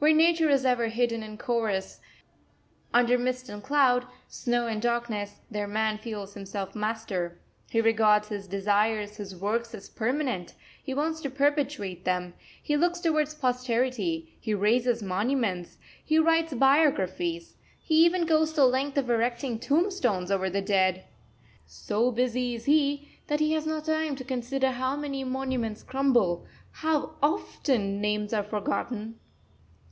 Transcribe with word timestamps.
Where 0.00 0.14
Nature 0.14 0.48
is 0.48 0.64
ever 0.64 0.88
hidden, 0.88 1.22
and 1.22 1.38
cowers 1.38 1.98
under 2.90 3.18
mist 3.18 3.50
and 3.50 3.62
cloud, 3.62 4.06
snow 4.28 4.66
and 4.66 4.80
darkness, 4.80 5.40
there 5.50 5.66
man 5.68 5.98
feels 5.98 6.32
himself 6.32 6.74
master; 6.74 7.38
he 7.68 7.82
regards 7.82 8.28
his 8.28 8.46
desires, 8.48 9.18
his 9.18 9.36
works, 9.36 9.74
as 9.74 9.90
permanent; 9.90 10.54
he 10.82 10.94
wants 10.94 11.20
to 11.20 11.28
perpetuate 11.28 12.06
them, 12.06 12.32
he 12.62 12.78
looks 12.78 12.98
towards 13.00 13.34
posterity, 13.34 14.38
he 14.40 14.54
raises 14.54 15.02
monuments, 15.02 15.76
he 16.02 16.18
writes 16.18 16.54
biographies; 16.54 17.56
he 17.78 18.02
even 18.06 18.24
goes 18.24 18.54
the 18.54 18.64
length 18.64 18.96
of 18.96 19.10
erecting 19.10 19.58
tombstones 19.58 20.30
over 20.30 20.48
the 20.48 20.62
dead. 20.62 21.04
So 21.66 22.10
busy 22.10 22.54
is 22.54 22.64
he 22.64 23.10
that 23.26 23.40
he 23.40 23.52
has 23.52 23.66
not 23.66 23.84
time 23.84 24.16
to 24.16 24.24
consider 24.24 24.70
how 24.70 24.96
many 24.96 25.24
monuments 25.24 25.82
crumble, 25.82 26.46
how 26.70 27.16
often 27.22 28.00
names 28.00 28.32
are 28.32 28.42
forgotten! 28.42 29.20